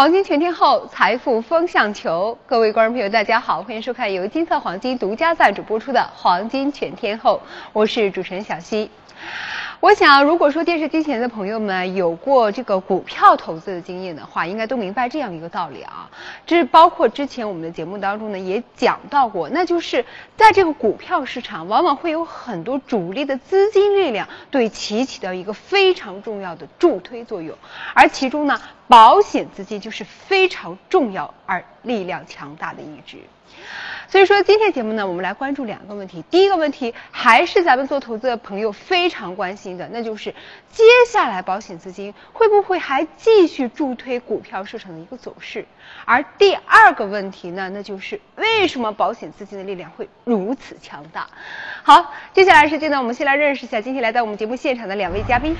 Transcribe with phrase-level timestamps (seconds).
[0.00, 2.38] 黄金全天候，财富风向球。
[2.46, 7.36] 各位观众朋友，大家好，欢迎收看由金色黄金独家赞助播出的《黄金全天候》，
[7.74, 8.90] 我是主持人小溪。
[9.80, 16.10] 我想，如果说电视机前的朋友们有过这个股票投资的经验的话，应该都明白这样一个道理啊。
[16.44, 20.04] 这包括之前我们的节目当中呢也讲到过，那就是
[20.36, 27.56] 在这个股票市场，往往会有很多主力的资金力量对其起到一个非常重要的助推作用，
[27.94, 33.16] 而其中呢，保险资金就是非常重要而力量强大的一支。
[34.10, 36.24] 所以说，今天节目呢，我们来关注两个问题。
[36.32, 40.34] 第一个问题还是咱们做投资的朋友非常关心的，那就是
[40.72, 45.64] 接下来保险资金会不会还继续助推股票市场的一个走势？
[46.04, 51.28] 而第二个问题呢，那就是为什么保险资金的力量会如此强大？
[51.84, 55.54] 好，接下来时间呢，我们先来认识一下今天来到我们节目现场的两位嘉宾。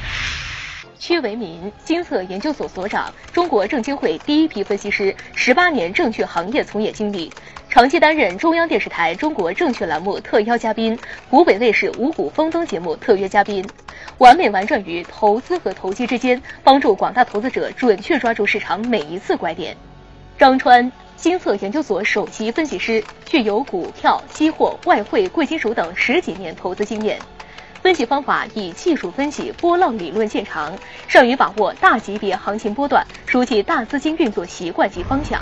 [0.98, 7.32] 薛维民，金策研究所所长，中国证监会第一批分析师，十八年证券行业从业经历，
[7.70, 10.98] 长期担任中央电视台中国证券栏目特邀嘉宾，
[11.30, 13.64] 湖北卫视五谷丰登节目特约嘉宾，
[14.18, 19.76] 完美玩转于投资和投机之间，帮助广大投资者准确抓住市场每一次拐点。
[20.36, 27.20] 张川，金策研究所首席分析师，具有股票、期货、外汇、贵金属等十几年投资经验。
[27.80, 35.40] 分析方法以技术分析、波浪理论见长，善于把握大级别行情波段，熟悉大资金运作习惯及方向。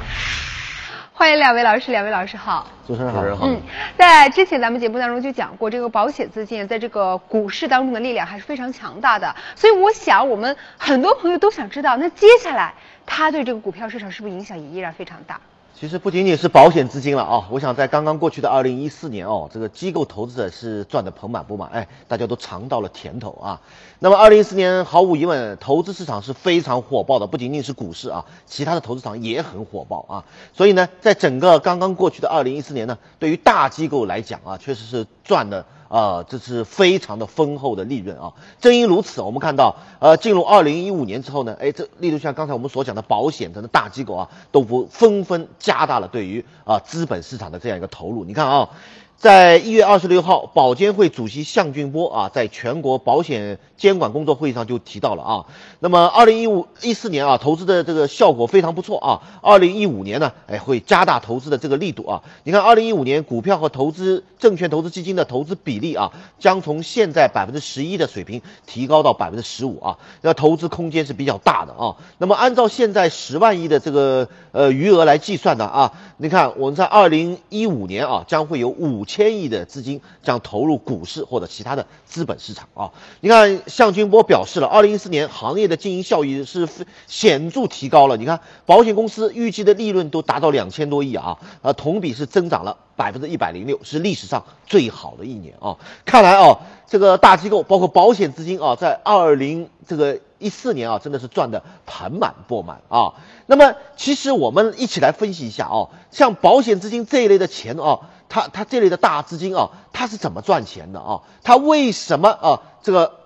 [1.19, 2.64] 欢迎两位老师，两位老师好。
[2.86, 3.44] 主持人好。
[3.44, 3.61] 嗯，
[3.97, 12.72] 在之前咱们节目当中就讲过，这个保险资金在这个股市当中的力量还是非常强大的，所以我想我们很多朋友都想知道，那接下来
[13.05, 15.41] 它对这个股票市场是不是影响也依然非常大？
[15.74, 23.60] 其实不仅仅是保险资金了啊，我想在刚刚过去的二零一四年哦，这个机构投资者是赚得盆满钵满，哎，大家都尝到了甜头啊。
[24.00, 30.25] 那么二零一四年毫无疑问，投资市场是非常火爆的，不仅仅是股市啊，其他的投资场也很火爆啊。
[30.53, 35.65] 所以呢，在整个刚刚过去的二零一四年呢，对于大机构来讲啊，确实是赚的。
[35.88, 38.32] 啊，这是非常的丰厚的利润啊！
[38.60, 48.25] 正因如此，我们看到，呃，进入二零一五年之后呢，哎，这例如像刚才我们所讲的保险等等大机构啊，都不纷纷加大了对于啊资本市场的这样一个投入。
[48.25, 48.71] 你看啊。
[49.18, 55.44] 在一月二十六号，保监会主席项俊波啊，在全国保险监管工作会议上就提到了啊，
[55.80, 62.22] 那么二零一五一四年啊，投资的这个效果非常不错啊，二零一五年呢，哎，会加大投资的这个力度啊。
[62.44, 71.96] 你看，二零一五年股票和投资证券投资基金的投资比例啊，将从现在百分之十一的水平提高到百分之十五啊，那投资空间是比较大的啊。
[72.18, 79.07] 那么按照现在十万亿的这个呃余额来计算的啊，你看我们在二零一五年啊，将会有五。
[79.08, 82.92] 千亿的资金将投入股市或者其他的资本市场啊！
[83.20, 86.69] 你看，向军波表示了，二零一四年行业的经营效益是
[87.06, 88.18] 显著提高了。
[88.18, 95.78] 你看，保险公司预计的利润都达到两千多亿啊，呃，同比是增长了百分之一百零六，是历史上最好的一年啊！
[96.04, 103.14] 看来啊，这个大机构包括保险资金啊，在二零这个一四年啊，真的是赚得盆满钵满啊！
[103.47, 108.00] 那么，其实我们一起来分析一下啊，像保险资金这一类的钱啊。
[108.28, 111.22] 他他这类的大资金啊，他是怎么赚钱的啊？
[111.43, 112.62] 他为什么啊？
[112.83, 113.19] 这个。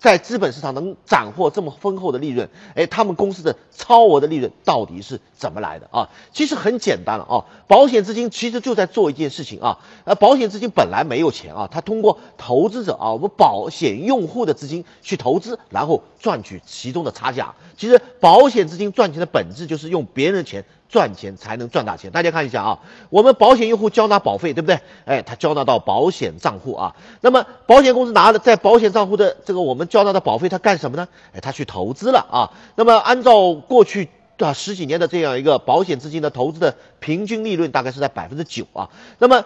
[0.00, 6.08] 在资本市场能斩获这么丰厚的利润，哎，他们公司的超额的利润到底是怎么来的啊？
[6.32, 17.56] 其实很简单了啊，保险资金其实就在做一件事情啊，呃，保险资金本来没有钱啊，它通过投资者啊，我们保险用户的资金去投资，然后赚取其中的差价。
[17.76, 22.10] 其实保险资金赚钱的本质就是用别人的钱赚钱才能赚大钱。
[22.10, 24.80] 大家看一下啊，我们保险用户交纳保费，对不对？
[25.04, 29.88] 哎，他交纳到保险账户啊，那么保险公司拿了在保险账户的这个我们。
[29.88, 31.08] 交纳的保费，他干什么呢？
[31.32, 32.50] 哎，他去投资了啊。
[32.74, 34.08] 那么按照过去
[34.38, 38.90] 啊十几年的这样一个保险资金的投资的平均利润，大概是在百分之九啊。
[39.18, 39.44] 那么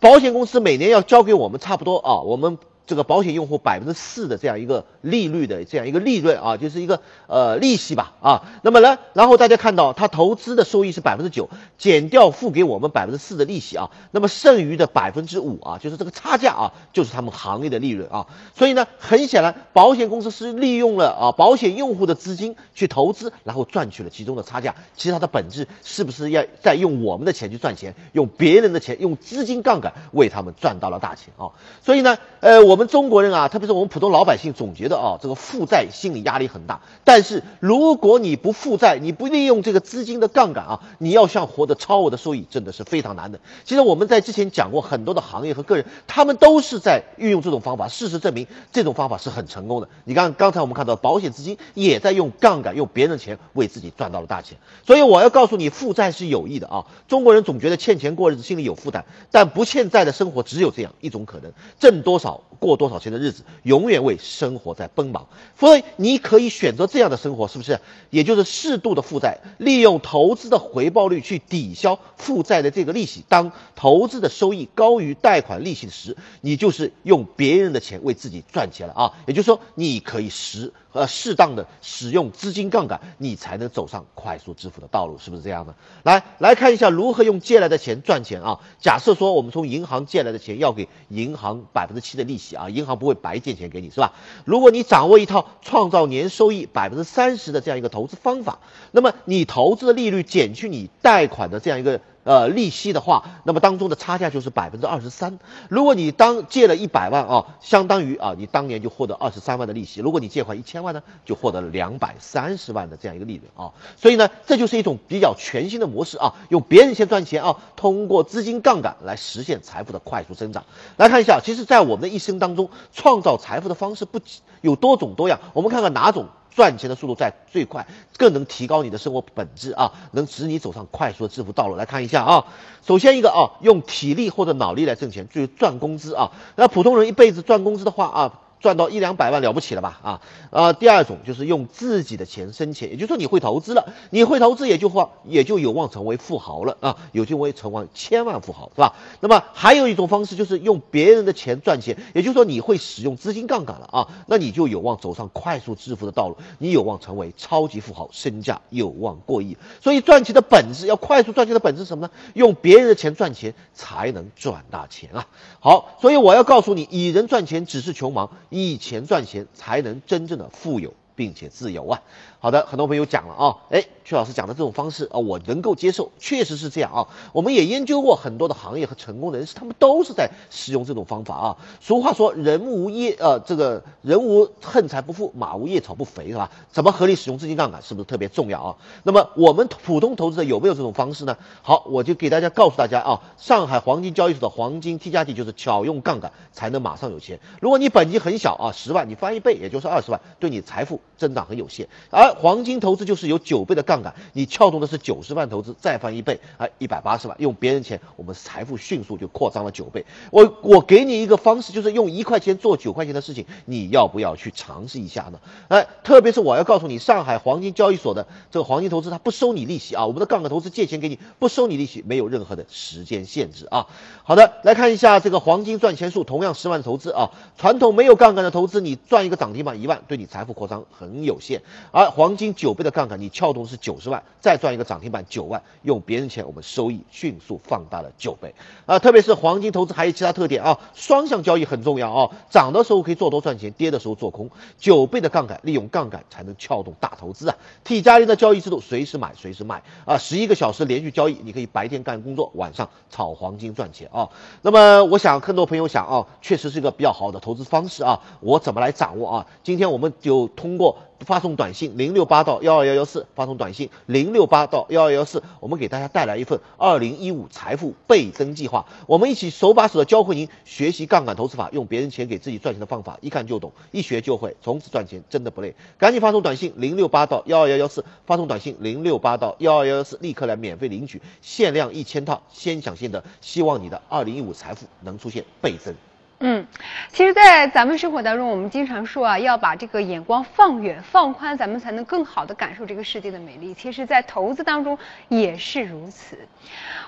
[0.00, 2.58] 保险公司每年要交给我们差不多啊，我们。
[2.86, 8.42] 这个保险用户百分之四的这样一个利率的这样一个利润啊，就是一个呃利息吧啊。
[8.62, 18.28] 那么呢，然后大家看到他投资的收益是百分之九，减掉付给我们百分之四的利息啊，那么剩余的百分之五啊，就是这个差价啊，就是他们行业的利润啊。
[18.54, 24.76] 所以呢，很显然，保险公司是利用了啊保险用户的资金去投资，然后赚取了其中的差价。
[24.94, 31.50] 其实它的本质是不是要在用我们的钱去赚钱，用别人的钱，用资金杠杆为他们赚到了大钱啊？
[31.82, 32.75] 所以呢，呃我。
[32.76, 36.82] 我们中国人啊，特别是我们普通老百姓总觉得啊，这个负债心理压力很大。
[37.04, 43.40] 但是如果你不负债，你不利用这个资金的杠杆啊，你要想获得超额的收益，真的是非常难的。
[43.64, 47.88] 其实我们在之前讲过很多的行业和个人，他们都是在运用这种方法。
[47.88, 49.88] 事实证明，这种方法是很成功的。
[50.04, 54.58] 你看刚才我们看到保险资金也在用杠杆，用别人的钱为自己赚到了大钱。
[54.86, 56.84] 所以我要告诉你，负债是有益的啊。
[57.08, 61.50] 中国人总觉得欠钱过日子心里有负担，但不欠债的生活只有这样一种可能：
[61.80, 65.26] 挣多少过多少钱的日子，永远为生活在奔忙。
[65.58, 67.80] 所以你可以选择这样的生活，是不是？
[68.10, 73.24] 也就是适度的负债，利用投资的回报率去抵消负债的这个利息。
[73.28, 79.12] 当投资的收益高于贷款利息时，你就是用别人的钱为自己赚钱了啊！
[79.26, 85.74] 也就是说，你可以实呃适当的使用资金杠杆，你才能走上快速致富的道路，是不是这样的？
[86.02, 88.60] 来来看一下如何用借来的钱赚钱啊！
[88.80, 94.12] 假设说我们从银行借来的钱要给银行百分之七的利息啊，银行不会白借钱给你是吧？
[94.44, 98.58] 如果你掌握一套创造年收益百分之三十的这样一个投资方法，
[98.90, 102.00] 那么你投资的利率减去你贷款的这样一个。
[102.26, 105.38] 呃，利息的话，那么当中的差价就是百分之二十三。
[105.68, 110.00] 如果你当借了一百万啊，相当于啊，你当年就获得二十三万的利息。
[110.00, 113.72] 如果你借款一千万呢，就获得了两百三十万的这样一个利润啊。
[113.96, 120.64] 所以呢，这就是一种比较全新的模式啊，用别人先赚钱啊，通过资金杠杆来实现财富的快速增长。
[120.96, 124.18] 来看一下，其实，在我们的一生当中，创造财富的方式不
[124.62, 125.38] 有多种多样。
[125.52, 126.26] 我们看看哪种。
[126.56, 127.86] 赚钱的速度在最快，
[128.16, 131.76] 更能提高你的生活本质啊，能使你走上快速的致富道路。
[131.76, 132.46] 来看一下啊，
[132.86, 136.32] 首先一个啊，用体力或者脑力来挣钱，就是赚工资啊。
[136.56, 138.40] 那普通人一辈子赚工资的话啊。
[138.60, 140.00] 赚到一两百万了不起了吧？
[140.02, 140.20] 啊，
[140.50, 148.94] 呃，第二种就是用自己的钱生钱，也就是说你会投资了，你会投资也就话也就有望成为富豪了啊，有机会成为千万富豪，是吧？
[149.20, 159.56] 那么还有一种方式就是用别人的钱赚钱，也就是说你会使用资金杠杆了啊，那你就有望走上快速致富的道路，你有望成为超级富豪，身价有望过亿。
[159.82, 162.12] 所以赚钱的本质，要快速赚钱的本质是什么呢？
[162.34, 165.26] 用别人的钱赚钱才能赚大钱啊！
[165.60, 168.30] 好，所以我要告诉你，以人赚钱只是穷忙。
[168.50, 172.02] 以钱赚钱，才能真正的富有并且自由啊！
[172.46, 173.84] 好的，很多朋友讲了啊，哎。
[174.06, 177.08] 曲老师讲的这种方式啊，我能够接受，确实是这样啊。
[177.32, 181.56] 我们也研究过很多的行业和成功人士，他们都是在使用这种方法啊。
[181.80, 186.52] 俗话说，人无业呃，这个人无横财不富，马无夜草不肥，是吧？
[186.70, 188.76] 怎么合理使用资金杠杆，是不是特别重要啊？
[189.02, 191.36] 那么我们普通投资者有没有这种方式呢？
[191.62, 197.40] 好，我就给大家告诉大家啊，上海黄金交易所的黄金 T 加 T 就是巧用杠杆才能马上有钱。
[197.60, 201.88] 如果你本金很小啊，十万，你翻一倍也就是二十万，对你财富增长很有限。
[202.10, 203.96] 而黄金投资就是有九倍的杠。
[204.02, 210.04] 杆，你撬动的是九十万投资，再翻一倍啊，一百八十万，用别人钱，我们财富迅速就扩张了九倍。
[210.30, 215.40] 我我给你一个方式，就是用一块钱做九块钱的事情，你要不要去尝试一下呢？
[215.68, 223.86] 哎，特别是我要告诉你，上海黄金交易所的这个黄金投资，它不收你利息啊，我们的杠杆投资借钱给你，不收你利息，没有任何的时间限制啊。
[224.24, 231.62] 好的，来看一下这个黄金赚钱数，同样十万投资啊，传统没有杠杆的投资，你赚一个涨停板一万，对你财富扩张很有限。
[231.92, 233.76] 而黄金九倍的杠杆，你撬动是。
[233.76, 238.54] 九十万再赚一个涨停板九万，用别人钱，我们收益迅速放大了九倍
[238.86, 238.98] 啊！
[238.98, 254.30] 特别是黄金投资还有其他特点啊，双向交易很重要啊，涨的时候可以做多赚钱，跌的时候做空，九倍的杠杆，利用杠杆才能撬动大投资啊！T 加零的交易制度，随时买随时卖啊，十一个小时连续交易，你可以白天干工作，晚上炒黄金赚钱啊！
[254.62, 259.46] 那么我想更多朋友想啊，确实是一个比较好的投资方式啊，我怎么来掌握啊？
[259.62, 260.96] 今天我们就通过。
[261.20, 275.74] 发送短信零六八到幺二幺幺四，发送短信零六八到幺二幺四，我们给大家带来一份二零一五财富倍增计划，我们一起手把手的教会您学习杠杆投资法，用别人钱给自己赚钱的方法，一看就懂，一学就会，从此赚钱真的不累。
[275.98, 285.94] 赶紧发送短信零六八到幺二幺幺四，发送短信零六八到幺二幺幺四，立刻来免费领取，限量一千套，先抢先得，希望你的二零一五财富能出现倍增。
[286.38, 286.66] 嗯，
[287.08, 293.72] 其实，在咱们生活当中，我们经常说啊，要把这个眼光放远、放宽，咱们才能更好的感受这个世界的美丽。
[293.72, 296.36] 其实，在投资当中也是如此。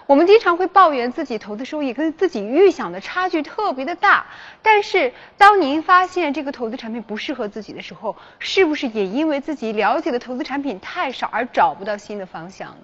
[0.07, 4.27] 我们经常会抱怨自己投资收益跟自己预想的差距特别的大，
[4.63, 12.77] 但是当您发现这个投资产品不适合自己的时候，是不是也因为自己了解的投资产品太少而找不到新的方向呢？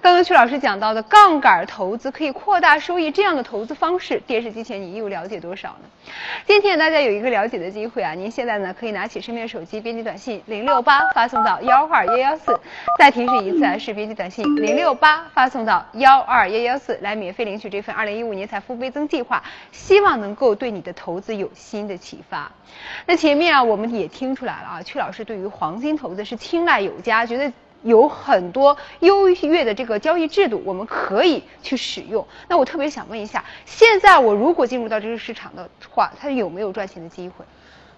[0.00, 5.88] 刚刚曲老师讲到的杠杆投资可以扩大收益这样的投资方式，电视机前你又了解多少呢？
[6.44, 8.12] 今天大家有一个了解的机会啊！
[8.12, 12.58] 您现在呢可以拿起身边手机，编辑短信零六八发送到幺二幺幺四，
[12.98, 22.50] 再提示一次啊，是编辑短信零六八发送到幺二幺幺四，来免费领取这份二零一五年财富倍增计划，希望能够对你的投资有新的启发。
[23.06, 27.52] 那前面啊我们也听出来了啊，曲老师对于黄金投资是青睐有加，觉得。
[27.82, 32.26] 有很多优越的这个交易制度，我们可以去使用。
[32.48, 37.44] 那我特别想问一下，现在我如果进入到这个市场的话，它有没有赚钱的机会？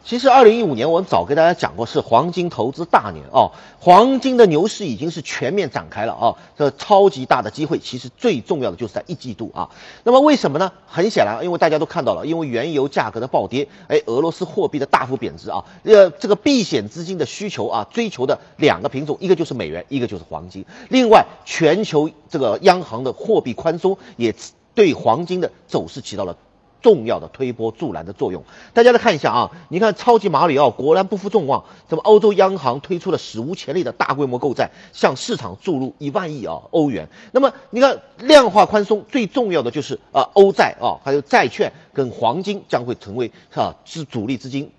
[0.04, 9.70] 其实，二零一五年我们早跟大家讲过，是黄金投资大年哦，黄金的牛市已经是全面展开了啊，这超级大的机会，其实最重要的就是在一季度啊。
[10.02, 10.70] 那么为什么呢？
[10.86, 20.66] 很显然，因为大家都看到了，因为原油价格的暴跌，哎，俄罗斯货币的大幅贬值啊，呃，这个避险资金的需求啊，追求的两个品种，一个就是美元，一个就是黄金。
[20.90, 24.34] 另外，全球这个央行的货币宽松也
[24.74, 26.36] 对黄金的走势起到了。
[26.84, 37.08] 重要的推波助澜的作用，大家来看一下啊，你看超级马里奥果然不负众望，这么欧洲央行推出了史无前例的大规模购债，向市场注入一万亿啊欧元。
[37.32, 44.70] 那么你看量化宽松最重要的就是啊欧债啊，还有债券跟黄金将会成为啊是主力资金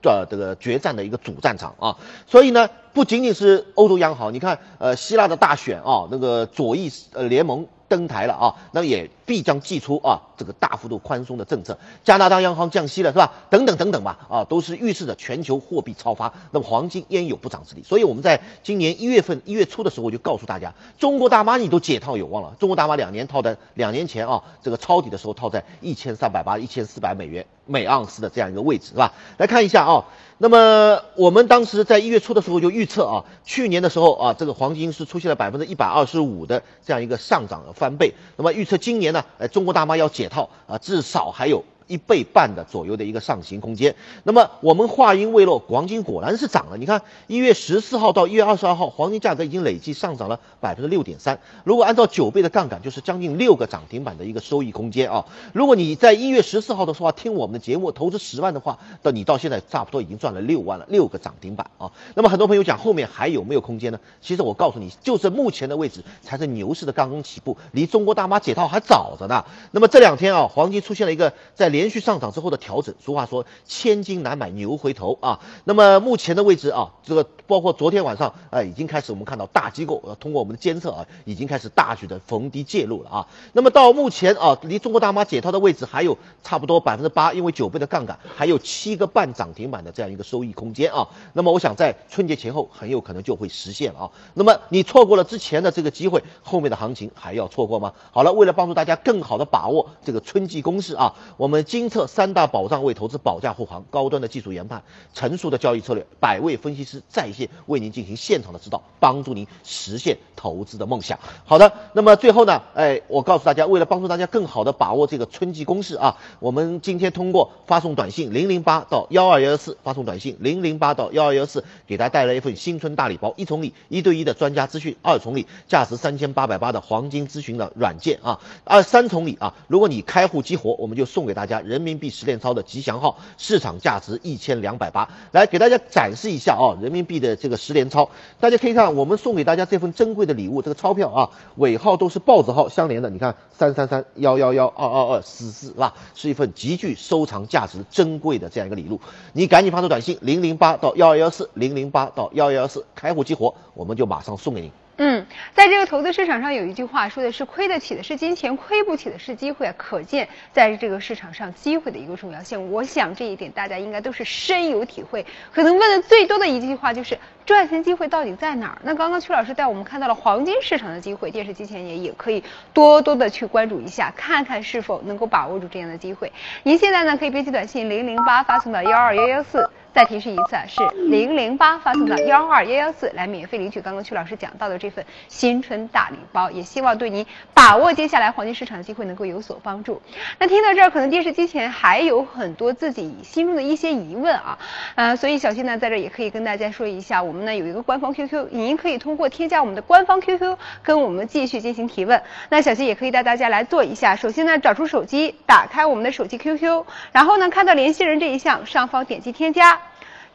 [0.00, 1.98] 的这个决战的一个主战场啊。
[2.26, 7.66] 所以呢，不仅仅是欧洲央行，你看呃希腊的大选啊，那个左翼呃联盟。
[7.90, 11.78] 登台了啊，那也必将祭出啊这个大幅度宽松的政策。
[12.02, 13.32] 加拿大央行降息了是吧？
[13.48, 17.84] 等等等等吧，啊，都是预示着全球货币超发，那么黄金焉有不涨之理？
[17.84, 22.56] 所以我们在今年一月份一月初的时候，我就告诉大家，中国大妈你都解套有望了。
[22.58, 29.12] 中国大妈两年套在两年前啊，这个抄底的时候套在一千三百八、一千四百美元每盎司的这样一个位置是吧？
[29.38, 30.06] 来看一下啊，
[30.38, 37.70] 那么我们当时在一月初的时候就预测啊，去年的时候啊，这个黄金是出现了百分之一百二十五的这样一个上涨的。
[37.72, 39.19] 翻倍，那么预测今年呢？
[39.38, 41.62] 呃，中国大妈要解套啊，至少还有。
[41.90, 43.96] 一倍半的左右的一个上行空间。
[44.22, 46.76] 那么我们话音未落，黄金果然是涨了。
[46.78, 51.40] 你看，一月十四号到一月二十二号，黄金价格已经累计上涨了百分之六点三。
[51.64, 55.26] 如果按照九倍的杠杆，就是将近六个涨停板的一个收益空间啊。
[55.52, 61.90] 如果你在一月十四号的时候听我们的节目，投资十万的话，到你到现在差不多已经赚了六万了，六个涨停板啊。
[62.14, 63.98] 那么很多朋友讲后面还有没有空间呢？
[64.20, 69.44] 其实我告诉你，就是目前的位置才是牛市的刚刚起步，离中国大妈解套还早着呢。
[69.70, 75.40] 那么这两天啊，黄金出现了一个在连连续上涨之后的调整，俗话说千金难买牛回头啊。
[75.64, 83.26] 那么目前的位置啊，这个包括昨天晚上啊，已经开始我们看到大机构呃通过我们的监测啊，已经开始大举的逢低介入了啊。
[83.54, 91.08] 那么到目前啊，离中国大妈解套的位置还有差不多百分之八，因为九倍的杠杆，还有七个半涨停板的这样一个收益空间啊。
[91.32, 94.10] 那么我想在春节前后很有可能就会实现了啊。
[94.34, 97.94] 那么你错过了之前的这个机会，后面的行情还要错过吗？
[98.12, 101.64] 好了，为了帮助大家更好的把握这个春季攻势啊，我们。
[101.70, 104.82] 精测三大保障为投资保驾护航，高端的技术研判，
[105.14, 111.16] 成熟的交易策略，百位分析师在线为您进行现场的指导，帮助您实现投资的梦想。
[111.44, 131.59] 好的，那么最后呢，哎，我告诉大家，为了帮助大家更好的把握这个春季攻势啊，我们今天通过发送短信零零八到幺二幺四，发送短信零零八到幺二幺四，给大家带来一份新春大礼包，一重礼一对一的专家咨询，二重礼价值三千八百八的黄金咨询的软件啊，二三重礼啊，如果你开户激活，我们就送给大家。
[131.60, 145.94] 人民币十连钞的吉祥号，市场价值一千两百八，来给大家展示一下啊，人民币的这个十连钞，大家可以看，我们送给大家这份珍贵的礼物，这个钞票啊，尾号都是豹子号相连的，你看三三三幺幺幺二二二四四是吧？
[146.14, 149.00] 是一份极具收藏价值、珍贵的这样一个礼物，
[149.32, 154.70] 你赶紧发出短信零零八到幺二幺四零零八到幺幺幺四开户激活，我们就马上送给您。
[155.02, 162.70] 嗯，在这个投资市场上有一句话说的是亏得起的是金钱，亏不起的是机会，可见在这个市场上机会的一个重要性。
[162.70, 165.24] 我想这一点大家应该都是深有体会。
[165.54, 168.78] 可能问的最多的一句话就是赚钱机会到底在哪儿？
[168.82, 176.30] 那刚刚曲老师带我们看到了黄金市场的机会，电视机前也也可以多多的去关注一下，看看是否能够把握住这样的机会。
[176.62, 179.70] 您现在呢可以编辑短信零零八发送到幺二幺幺四。
[179.92, 190.00] 再提示一次啊，是零零八发送到幺二幺幺四来免费领取刚刚曲老师讲到的这份新春大礼包，也希望对您把握接下来黄金市场的机会能够有所帮助。
[190.38, 194.58] 那听到这儿，可能电视机前还有很多自己心中的一些疑问啊，
[194.94, 202.22] 呃，所以小新呢在这也可以跟大家说一下，我们呢有一个官方 QQ，您可以通过添加我们的官方 QQ 跟我们继续进行提问。
[202.48, 209.79] 那小新也可以带大家来做一下，首先呢找出手机，打开我们的手机 QQ，然后呢看到联系人这一项，上方点击添加。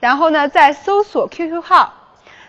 [0.05, 1.91] 然后呢，再搜索 QQ 号，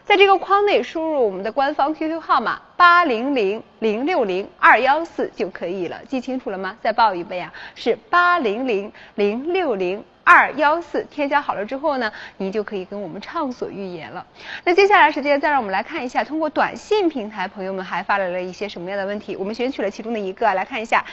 [0.04, 6.76] 在这个框内输入我们的官方 QQ 号码八零零零六零二幺四就可以了，记清楚了吗？
[6.82, 10.04] 再报一遍啊，是八零零零六零。
[10.28, 14.26] 二幺四添加好了之后呢，您就可以跟我们畅所欲言了。
[14.64, 21.04] 那接下来时间再让我们来看一下，通过短信平台朋友们还发来了一些什么样的问题，我们选取了其中的一个来看一下。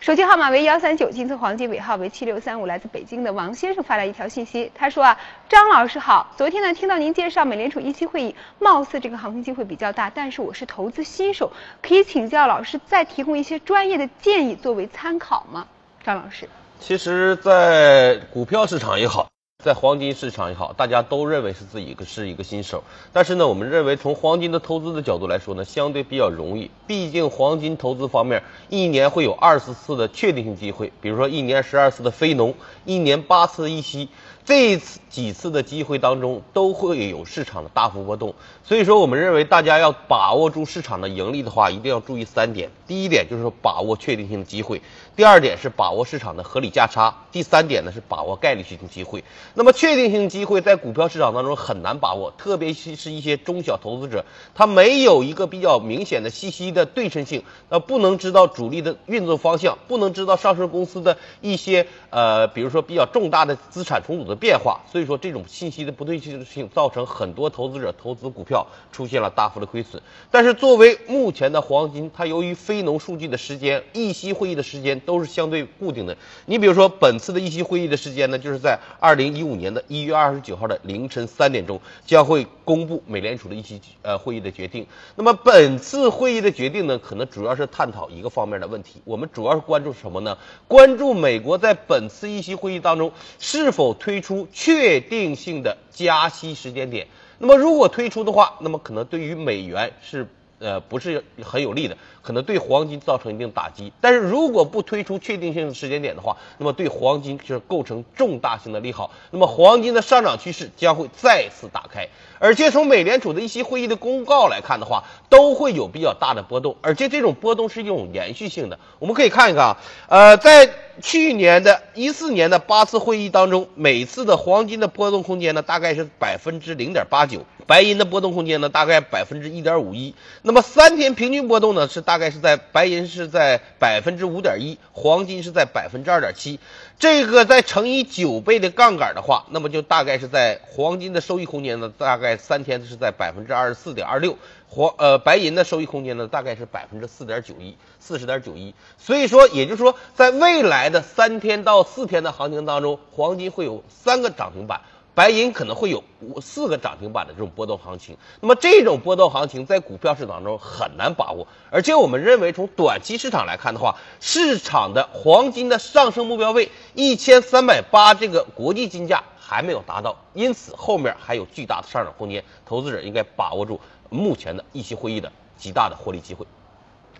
[0.00, 11.52] 手机号码为幺三九，金色黄金尾号为七六三五，来自北京的王先生发来一条信息，他说啊，张老师好，昨天呢听到您介绍美联储一期会议，貌似这个行情机会比较大，但是我是投资新手，
[11.82, 15.66] 可以请教老师再提供一些专业的建议作为参考吗？
[16.02, 16.48] 张老师。
[16.84, 19.28] 其实，在股票市场也好，
[19.62, 22.82] 在黄金市场也好，大家都认为是自己是一个新手。
[23.12, 26.72] 但是呢，我们认为从黄金的投资的角度来说呢，相对比较容易。
[26.88, 32.52] 毕竟黄金投资方面，一年会有二十次的确定性机会，比如说一年十二次的非农，
[32.84, 34.08] 一年八次的一息。
[34.44, 38.34] 这次几次的机会当中都会有市场的大幅波动，
[38.64, 42.70] 所以说我们认为大家要把握住市场的盈利的话，一定要注意三点。
[42.88, 44.82] 第一点就是把握确定性的机会，
[45.14, 49.22] 第二点是把握市场的合理价差，第三点呢是把握概率性机会。
[49.54, 54.24] 那么确定性机会在股票市场当中很难把握，特别是是一些中小投资者，
[54.56, 64.31] 他没有一个比较明显的信息的对称性，那不能知道主力的运作方向，不能知道上市公司的一些呃，比如说比较重大的资产重组的。
[64.32, 70.02] 的变化，所以说这种信息的不对称性造成很多投资者投资股票出现了大幅的亏损。
[70.30, 76.16] 但是作为目前的黄金，它由于非农数据的时间、议息会议的时间都是相对固定的。
[76.46, 84.86] 你比如说本次的议息会议的时间呢，就是在二零一五年的一月二十九号的凌晨三点钟将会公布美联储的议息呃会议的决定。
[85.16, 89.02] 那么本次会议的决定呢，可能主要是探讨一个方面的问题。
[89.04, 90.38] 我们主要是关注什么呢？
[90.66, 94.22] 关注美国在本次议息会议当中是否推。
[94.22, 100.28] 出确定性的加息时间点，那么如果推出的话，那么可能对于美元是
[100.60, 103.92] 呃不是很有利的，可能对黄金造成一定打击。
[104.00, 112.06] 但是如果不推出确定性的时间点的话，那么对黄金就是构成重大性的利好，那么黄金的上涨趋势将会再次打开。
[112.42, 118.80] 而且从美联储的一些会议的公告来看的话，都会有比较大的波动，而且这种波动是一种延续性的。
[118.98, 119.76] 我们可以看一看啊，
[120.08, 120.68] 呃，在
[121.00, 130.12] 去年的一四年的八次会议当中，每次的黄金的波动空间呢，大概是百分之零点八九，白银的波动空间呢，大概百分之一点五一。
[130.42, 136.58] 那么三天平均波动呢，是大概是在白银是在百分之五点一，黄金是在百分之二点七。
[137.02, 144.38] 这个再乘以九倍的杠杆的话，那么就大概是在黄金的收益空间呢，大概三天是在百分之二十四点二六，
[144.68, 148.72] 黄呃白银的收益空间呢，大概是百分之四点九一，四十点九一。
[148.98, 154.82] 所以说，也就是说，在未来的三天到四天的行情当中，黄金会有三个涨停板。
[155.14, 176.46] 白银可能会有五四个涨停板的这种波动行情，那么这种波动行情在股票市场中很难把握，而且我们认为从短期市场来看的话，市场的黄金的上升目标位一千三百八这个国际金价还没有达到，因此后面还有巨大的上涨空间，投资者应该把握住目前的议息会议的极大的获利机会。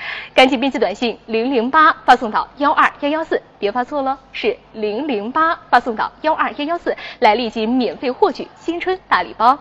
[0.34, 9.58] 赶紧编辑短信零零八发送到幺二幺幺四，别发错了，是零零八发送到幺二幺幺四，来立即免费获取新春大礼包。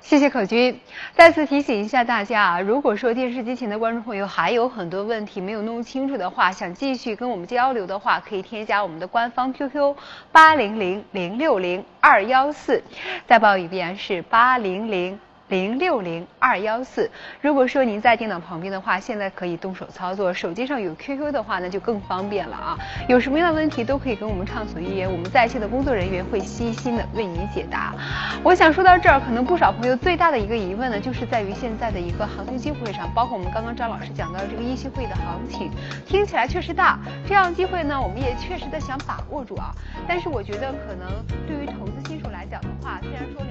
[0.00, 0.80] 谢谢可君。
[1.12, 9.96] 再次提醒一下大家啊，如果说电视机前的观众朋友还有很多问题没有弄清楚的话，想继续跟我们交流的话，可以添加我们的官方 QQ
[10.32, 12.82] 八零零零六零二幺四，
[13.26, 15.20] 再报一遍是八零零。
[15.48, 17.10] 零六零二幺四。
[17.40, 22.78] 如果说您在电脑旁边的话，现在可以动手操作；手机上有 QQ 的话，那就更方便了啊。
[23.08, 27.94] 有什么样的问题都可以跟我们畅所欲言，我们在线的工作人员会悉心的为您解答。
[28.42, 35.70] 我想说到这儿，可能不少朋友最大的一个疑问呢，就是在于现在的一个行情机会上，包括我们刚刚张老师讲到这个一期会的行情，
[36.06, 39.72] 听起来确实大，这样机会呢，我们也确实的想把握住啊。
[40.06, 41.08] 但是我觉得可能
[41.46, 43.47] 对于投资新手来讲的话，虽然说。